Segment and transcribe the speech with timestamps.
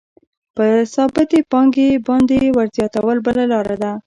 [0.55, 3.91] په ثابتې پانګې باندې ورزیاتول بله لاره ده